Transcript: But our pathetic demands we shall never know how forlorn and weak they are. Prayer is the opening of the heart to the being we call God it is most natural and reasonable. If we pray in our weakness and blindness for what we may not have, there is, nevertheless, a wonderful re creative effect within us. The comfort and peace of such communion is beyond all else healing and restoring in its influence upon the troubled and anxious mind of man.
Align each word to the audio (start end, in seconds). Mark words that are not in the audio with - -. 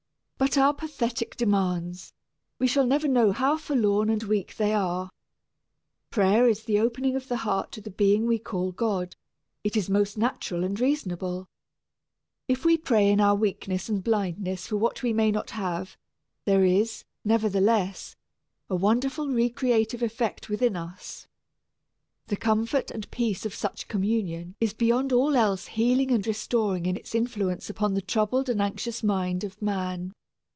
But 0.41 0.57
our 0.57 0.73
pathetic 0.73 1.37
demands 1.37 2.13
we 2.57 2.65
shall 2.65 2.85
never 2.87 3.07
know 3.07 3.31
how 3.31 3.57
forlorn 3.57 4.09
and 4.09 4.23
weak 4.23 4.57
they 4.57 4.73
are. 4.73 5.11
Prayer 6.09 6.49
is 6.49 6.63
the 6.63 6.79
opening 6.79 7.15
of 7.15 7.27
the 7.27 7.37
heart 7.37 7.71
to 7.73 7.79
the 7.79 7.91
being 7.91 8.25
we 8.25 8.39
call 8.39 8.71
God 8.71 9.15
it 9.63 9.77
is 9.77 9.87
most 9.87 10.17
natural 10.17 10.63
and 10.63 10.79
reasonable. 10.79 11.47
If 12.47 12.65
we 12.65 12.75
pray 12.75 13.11
in 13.11 13.21
our 13.21 13.35
weakness 13.35 13.87
and 13.87 14.03
blindness 14.03 14.65
for 14.65 14.77
what 14.77 15.03
we 15.03 15.13
may 15.13 15.29
not 15.29 15.51
have, 15.51 15.95
there 16.45 16.65
is, 16.65 17.05
nevertheless, 17.23 18.15
a 18.67 18.75
wonderful 18.75 19.27
re 19.29 19.47
creative 19.47 20.01
effect 20.01 20.49
within 20.49 20.75
us. 20.75 21.27
The 22.27 22.35
comfort 22.35 22.89
and 22.89 23.09
peace 23.11 23.45
of 23.45 23.53
such 23.53 23.87
communion 23.87 24.55
is 24.59 24.73
beyond 24.73 25.13
all 25.13 25.37
else 25.37 25.67
healing 25.67 26.09
and 26.09 26.25
restoring 26.25 26.87
in 26.87 26.97
its 26.97 27.13
influence 27.13 27.69
upon 27.69 27.93
the 27.93 28.01
troubled 28.01 28.49
and 28.49 28.59
anxious 28.59 29.03
mind 29.03 29.43
of 29.43 29.61
man. 29.61 30.13